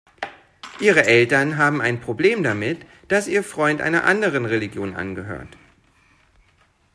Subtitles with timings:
[0.79, 5.55] Ihre Eltern haben ein Problem damit, dass ihr Freund einer anderen Religion angehört.